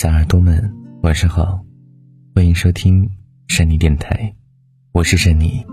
[0.00, 0.72] 小耳朵们，
[1.02, 1.58] 晚上好，
[2.32, 3.10] 欢迎收听
[3.48, 4.32] 山妮电台，
[4.92, 5.66] 我是山妮。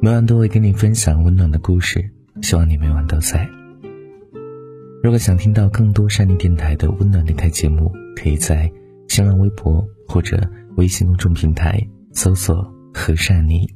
[0.00, 2.08] 每晚都会跟你分享温暖的故事，
[2.42, 3.44] 希望你每晚都在。
[5.02, 8.70] 如果想听到更多山妮电台的温暖电台节目，可以在
[9.08, 10.40] 新浪微博或者
[10.76, 13.68] 微信公众平台搜索“和善妮”，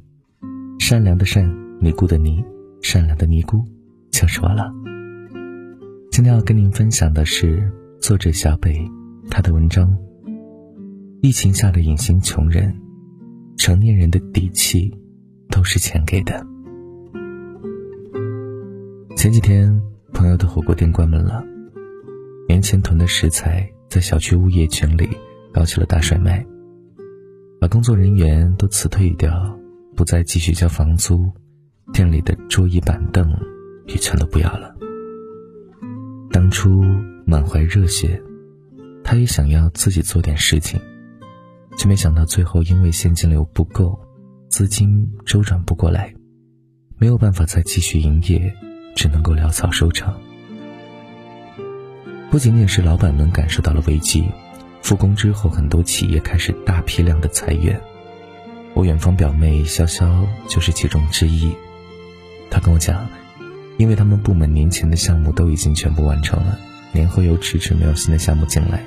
[0.79, 2.41] 善良的善，尼姑的尼，
[2.81, 3.61] 善良的尼姑
[4.09, 4.71] 就是我了。
[6.11, 8.89] 今天要跟您分享的是作者小北。
[9.29, 9.97] 他的文章：
[11.21, 12.75] 疫情下的隐形穷人，
[13.57, 14.91] 成年人的底气
[15.49, 16.45] 都是钱给的。
[19.15, 19.81] 前几天，
[20.13, 21.43] 朋友的火锅店关门了，
[22.47, 25.09] 年前囤的食材在小区物业群里
[25.51, 26.45] 搞起了大甩卖，
[27.59, 29.31] 把工作人员都辞退掉，
[29.95, 31.31] 不再继续交房租，
[31.91, 33.33] 店里的桌椅板凳
[33.87, 34.75] 也全都不要了。
[36.31, 36.83] 当初
[37.25, 38.21] 满怀热血。
[39.03, 40.79] 他也想要自己做点事情，
[41.77, 43.99] 却没想到最后因为现金流不够，
[44.49, 46.13] 资金周转不过来，
[46.97, 48.53] 没有办法再继续营业，
[48.95, 50.19] 只能够潦草收场。
[52.31, 54.23] 不仅仅是老板们感受到了危机，
[54.81, 57.79] 复工之后很多企业开始大批量的裁员。
[58.73, 61.53] 我远方表妹潇潇就是其中之一。
[62.49, 63.07] 她跟我讲，
[63.77, 66.57] 因为他们部门年前的项目都已经全部完成了，
[66.91, 68.83] 年后又迟迟没有新的项目进来。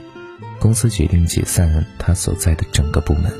[0.59, 3.33] 公司决定解散他所在的整个部门，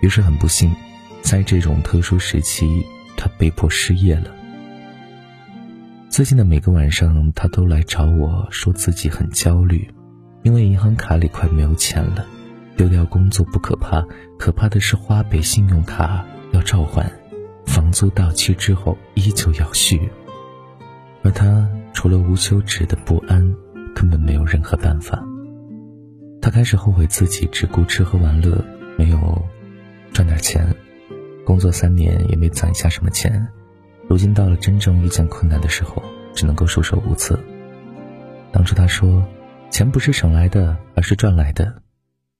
[0.00, 0.74] 于是很不幸，
[1.22, 2.84] 在这种特殊时期，
[3.16, 4.30] 他被迫失业了。
[6.08, 9.90] 最近的每个晚上，他都来找我说自己很焦虑，
[10.42, 12.26] 因为银行卡里快没有钱了。
[12.76, 14.04] 丢掉工作不可怕，
[14.38, 17.10] 可怕的是花呗、信用卡要召唤，
[17.64, 20.10] 房租到期之后依旧要续。
[21.22, 23.54] 而他除了无休止的不安，
[23.94, 25.22] 根本没有任何办法。
[26.46, 28.64] 他开始后悔自己只顾吃喝玩乐，
[28.96, 29.44] 没有
[30.12, 30.64] 赚点钱，
[31.44, 33.44] 工作三年也没攒下什么钱，
[34.08, 36.00] 如今到了真正遇见困难的时候，
[36.36, 37.36] 只能够束手无策。
[38.52, 39.26] 当初他说，
[39.72, 41.82] 钱不是省来的，而是赚来的，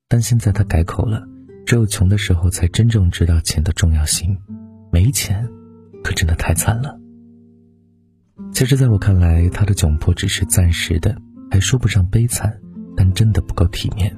[0.07, 1.27] 但现在他改口了，
[1.67, 4.39] 只有穷的时候才真正知道钱的重要性，
[4.93, 5.49] 没钱，
[6.05, 6.97] 可真的太惨了。
[8.53, 12.61] 其实，在我看来，他的窘迫只是暂时的，还说不上悲惨。
[12.97, 14.17] 但真的不够体面。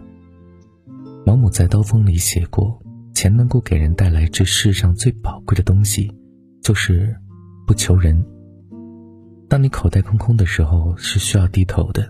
[1.27, 2.81] 毛姆在《刀锋》里写过，
[3.15, 6.11] 钱能够给人带来这世上最宝贵的东西，
[6.63, 7.15] 就是
[7.67, 8.25] 不求人。
[9.49, 12.09] 当你口袋空空的时候，是需要低头的，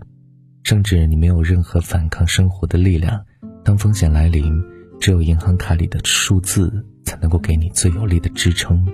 [0.65, 3.25] 甚至你没有任何反抗生活的力量。
[3.65, 4.63] 当风险来临，
[5.01, 8.87] 只有银行卡里的数字才能够给你最有力的支撑。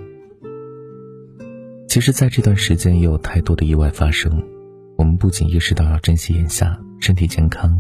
[1.89, 4.43] 其实，在这段时间也有太多的意外发生，
[4.97, 6.79] 我们不仅意识到要珍惜眼下。
[7.05, 7.79] 身体健康，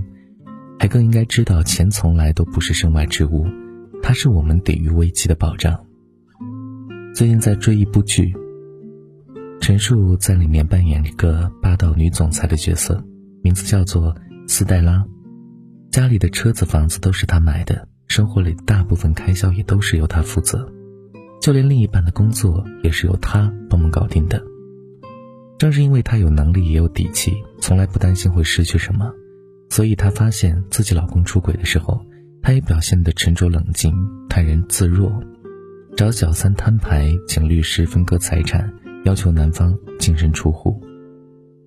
[0.79, 3.47] 还更应该知道，钱从来都不是身外之物，
[4.03, 5.83] 它是我们抵御危机的保障。
[7.15, 8.35] 最近在追一部剧，
[9.63, 13.03] 陈数在里面扮演一个霸道女总裁的角色，
[13.43, 14.15] 名字叫做
[14.47, 15.03] 斯黛拉。
[15.91, 20.71] 家里的车子、房子都是她买的，生活里大部分开销也都是由她负责，
[21.41, 24.45] 就连另一半的工作也是由她帮忙搞定的。
[25.65, 29.11] 正是因为她有能力也有底气，从来不担心会失去什么，
[29.71, 32.05] 所以她发现自己老公出轨的时候，
[32.43, 33.91] 她也表现得沉着冷静、
[34.29, 35.11] 泰然自若，
[35.97, 38.71] 找小三摊牌，请律师分割财产，
[39.07, 40.79] 要求男方净身出户，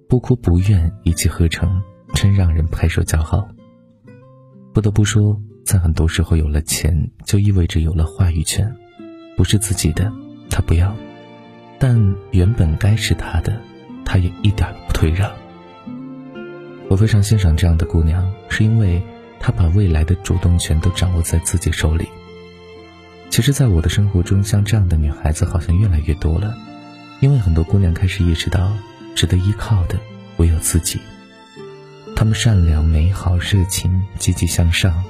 [0.07, 1.81] 不哭不怨，一气呵成，
[2.13, 3.49] 真让人拍手叫好。
[4.75, 8.71] 不得不说，在很多时候，有了钱就意味着有了话语权，
[9.35, 10.13] 不是自己的，
[10.51, 10.95] 他不要，
[11.79, 11.99] 但
[12.29, 13.59] 原本该是他的。
[14.07, 15.29] 她也一点都不退让。
[16.87, 19.01] 我非常欣赏这样的姑娘，是因为
[19.37, 22.07] 她把未来的主动权都掌握在自己手里。
[23.29, 26.55] 其实，在我的生活中，像这样的女孩子好像越来越多了，
[27.19, 28.71] 因为很多姑娘开始意识到，
[29.13, 29.99] 值得依靠的
[30.37, 31.01] 唯有自己。
[32.15, 35.03] 她们善良、美好、热情、积极向上，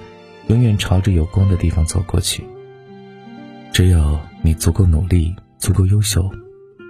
[0.48, 2.44] 永远朝着有光的地方走过去。
[3.72, 6.28] 只有你足够努力，足够优秀。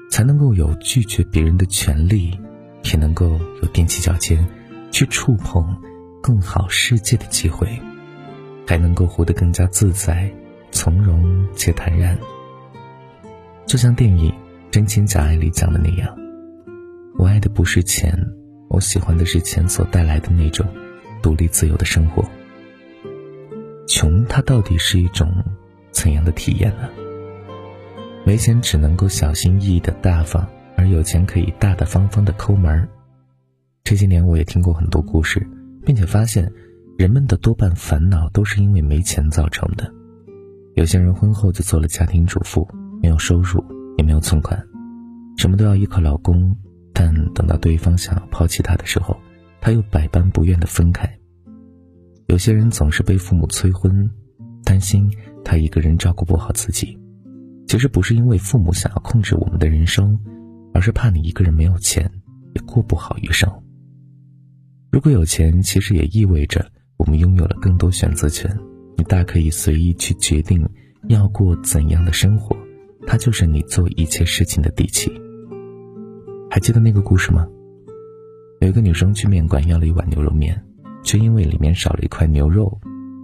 [0.10, 2.38] 才能够有拒绝别人的权利，
[2.84, 4.46] 也能够有踮起脚尖
[4.92, 5.64] 去触碰
[6.22, 7.68] 更好世界的机会，
[8.66, 10.32] 还能够活得更加自在、
[10.72, 12.18] 从容且坦然。
[13.66, 14.32] 就像电影
[14.72, 16.18] 《真情假爱》里讲的那样，
[17.18, 18.18] 我爱的不是钱，
[18.70, 20.66] 我喜欢的是钱所带来的那种
[21.22, 22.24] 独立自由的生活。
[23.88, 25.44] 穷，它到底是一种
[25.92, 26.90] 怎样的体验呢？
[28.28, 30.46] 没钱只能够小心翼翼的大方，
[30.76, 32.86] 而有钱可以大大方方的抠门儿。
[33.86, 35.48] 这些年我也听过很多故事，
[35.86, 36.52] 并且发现
[36.98, 39.90] 人们的多半烦恼都是因为没钱造成的。
[40.76, 42.68] 有些人婚后就做了家庭主妇，
[43.02, 43.64] 没有收入，
[43.98, 44.62] 也没有存款，
[45.38, 46.54] 什么都要依靠老公。
[46.92, 49.16] 但等到对方想要抛弃他的时候，
[49.62, 51.10] 他又百般不愿的分开。
[52.26, 54.12] 有些人总是被父母催婚，
[54.66, 55.10] 担心
[55.46, 57.00] 他一个人照顾不好自己。
[57.68, 60.18] 其实不是因为父母想要控制我们的人生，
[60.74, 62.10] 而是怕你一个人没有钱，
[62.54, 63.52] 也过不好余生。
[64.90, 66.66] 如果有钱，其实也意味着
[66.96, 68.58] 我们拥有了更多选择权，
[68.98, 70.68] 你大可以随意去决定
[71.10, 72.56] 要过怎样的生活，
[73.06, 75.12] 它就是你做一切事情的底气。
[76.50, 77.46] 还记得那个故事吗？
[78.62, 80.64] 有一个女生去面馆要了一碗牛肉面，
[81.04, 82.80] 却因为里面少了一块牛肉，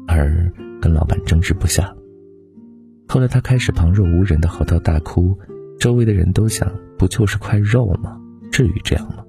[0.05, 0.51] 而
[0.81, 1.95] 跟老板争执不下。
[3.07, 5.37] 后来她开始旁若无人的嚎啕大哭，
[5.79, 8.19] 周围的人都想：不就是块肉吗？
[8.51, 9.23] 至于这样吗？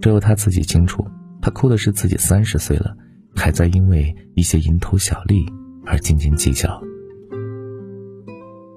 [0.00, 1.06] 只有她自己清楚，
[1.40, 2.96] 她哭的是自己三十岁了，
[3.34, 5.44] 还在因为一些蝇头小利
[5.84, 6.82] 而斤斤计较。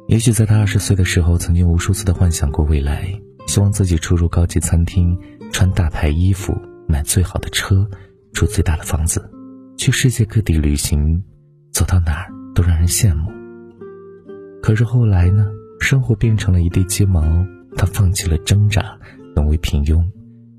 [0.07, 3.07] 也许在她二十岁的时候，曾经无数次的幻想过未来。
[3.47, 5.15] 希望自己出入高级餐厅，
[5.51, 6.51] 穿大牌衣服，
[6.89, 7.87] 买最好的车，
[8.33, 9.23] 住最大的房子，
[9.77, 11.23] 去世界各地旅行，
[11.71, 13.34] 走到哪儿都让人羡慕。
[14.65, 15.45] 可是后来呢？
[15.79, 17.21] 生活变成了一地鸡毛，
[17.77, 18.97] 他放弃了挣扎，
[19.35, 20.03] 沦为平庸，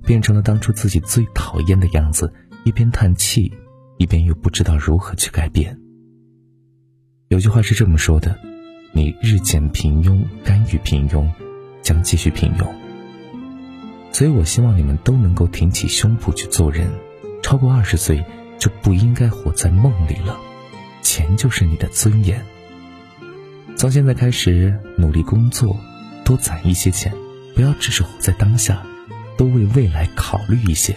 [0.04, 2.32] 变成了当初自己最讨厌的样子，
[2.64, 3.52] 一边叹气，
[3.98, 5.76] 一边又不知道如何去改变。
[7.30, 8.38] 有句话是这么说的
[8.94, 11.28] ：“你日渐平庸，甘于平庸。”
[11.82, 12.72] 将继续平庸，
[14.12, 16.88] 所以我希望你们都能够挺起胸脯去做人。
[17.42, 18.24] 超过二十岁
[18.56, 20.38] 就不应该活在梦里了，
[21.02, 22.40] 钱就是你的尊严。
[23.76, 25.78] 从现在开始努力工作，
[26.24, 27.12] 多攒一些钱，
[27.54, 28.82] 不要只是活在当下，
[29.36, 30.96] 多为未来考虑一些。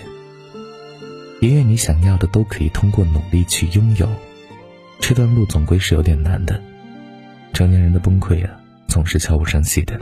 [1.42, 4.08] 也愿你想要的都可以通过努力去拥有。
[5.02, 6.62] 这段路总归是有点难的，
[7.54, 10.00] 成年人的崩溃啊，总是悄无声息的。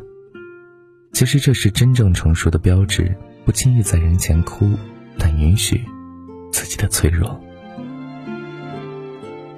[1.13, 3.11] 其实这是真正成熟的标志，
[3.43, 4.69] 不轻易在人前哭，
[5.17, 5.83] 但允许
[6.51, 7.39] 自己的脆弱。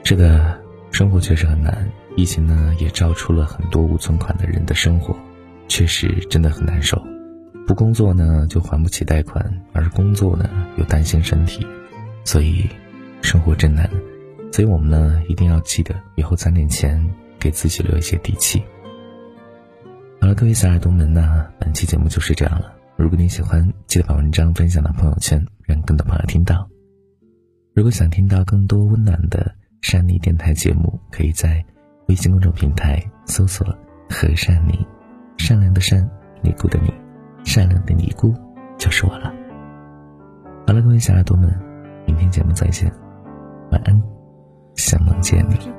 [0.06, 0.58] 是的，
[0.90, 1.90] 生活确实很难，
[2.20, 5.16] 疫情呢也照出了很多无存款的人的生活，
[5.70, 7.02] 确实真的很难受。
[7.66, 11.66] 不工作呢就还不起贷款，而工作呢又担心身体，
[12.26, 12.68] 所以
[13.22, 13.90] 生活真难。
[14.52, 18.62] 所以我们呢一定要记得，以后攒点钱，给自己留一些底气。
[20.20, 22.74] 好了，各位小耳朵们，那本期节目就是这样了。
[22.98, 26.68] 如果你喜欢，记得把文章分享到朋友圈，让更多朋友听到。
[27.74, 31.64] 如果想听到更多温暖的山妮电台节目，可以在
[32.10, 33.64] 微信公众平台搜索
[34.10, 34.84] “和善你”，
[35.38, 36.10] 善良的善，
[36.42, 36.92] 尼姑的你，
[37.46, 38.34] 善良的尼姑
[38.80, 39.32] 就是我了。
[40.66, 41.48] 好了，各位小耳朵们，
[42.08, 42.92] 明天节目再见，
[43.70, 44.02] 晚安，
[44.74, 45.72] 想梦见你。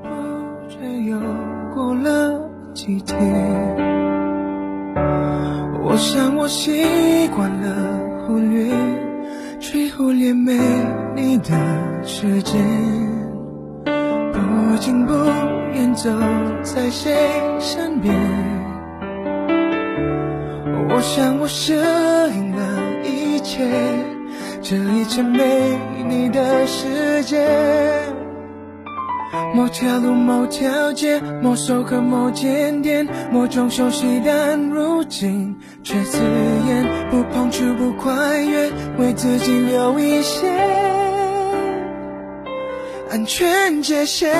[5.82, 8.72] 我想我习惯了忽略，
[9.58, 10.56] 去忽略没
[11.16, 12.64] 你的时间，
[14.80, 15.12] 不近不
[15.74, 16.08] 远走
[16.62, 17.14] 在谁
[17.60, 18.14] 身边。
[20.88, 23.68] 我想我适应了一切，
[24.62, 27.46] 这一切没你的世界。
[29.54, 36.16] 某条路，某条街，某首歌，某间店，某种熟悉，但如今却刺
[36.66, 37.10] 眼。
[37.10, 40.48] 不碰触，不跨越，为自己留一些
[43.10, 44.32] 安全界限。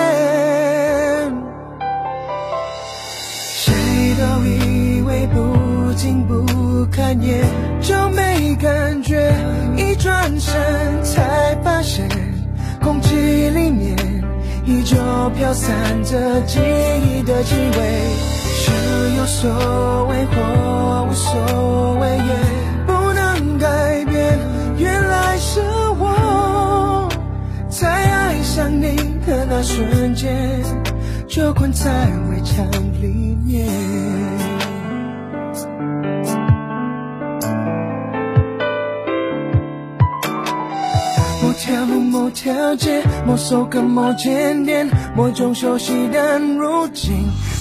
[3.33, 3.75] 谁
[4.17, 7.45] 都以为不近不看也
[7.81, 9.35] 就没感觉，
[9.77, 12.09] 一转身才发现，
[12.81, 13.17] 空气
[13.51, 13.97] 里面。
[14.65, 14.97] 依旧
[15.37, 18.03] 飘散着记忆的气味，
[18.55, 18.71] 是
[19.17, 19.51] 有所
[20.07, 22.21] 谓或无所谓，
[29.31, 30.61] 的那瞬间，
[31.29, 31.89] 就困在
[32.29, 32.67] 围墙
[33.01, 33.65] 里面。
[41.41, 47.13] 某条路，某条街，某首歌，某间店，某种熟悉，但如今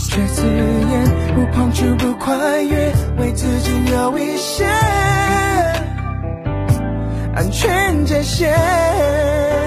[0.09, 1.35] 却刺眼。
[1.35, 4.65] 不碰触，不跨越，为自己留一些
[7.35, 9.58] 安全界限。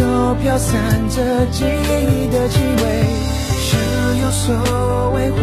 [0.00, 3.04] 就，飘散着记忆的气味，
[3.60, 3.76] 是
[4.22, 5.36] 有所谓或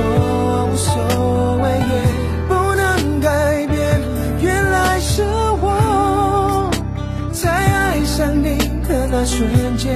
[0.66, 2.02] 无所谓，也
[2.48, 4.02] 不能改变。
[4.42, 5.22] 原来是
[5.62, 6.72] 我
[7.32, 8.58] 在爱上你
[8.90, 9.48] 的那瞬
[9.78, 9.96] 间，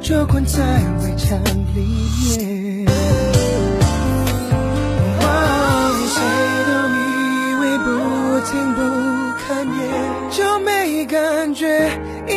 [0.00, 0.62] 就困在
[1.02, 1.38] 围墙
[1.74, 2.47] 里面。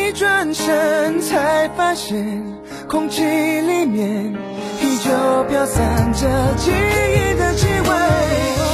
[0.02, 2.42] 一转身才发现，
[2.88, 4.34] 空气里面
[4.80, 5.10] 依旧
[5.48, 7.86] 飘散着记忆的气味。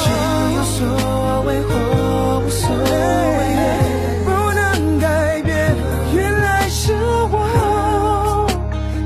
[0.00, 0.10] 是
[0.56, 2.90] 有所谓或无所谓，
[4.24, 5.76] 不能改变。
[6.14, 6.92] 原来是
[7.30, 8.46] 我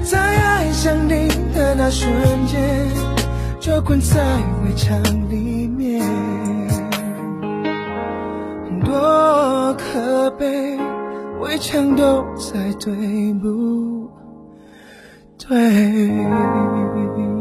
[0.05, 2.11] 在爱上你的那瞬
[2.47, 2.89] 间，
[3.61, 4.23] 就困在
[4.65, 4.99] 围墙
[5.29, 6.01] 里面。
[8.85, 10.79] 多可悲，
[11.43, 12.95] 围墙都在对
[13.35, 14.09] 不
[15.39, 17.32] 对？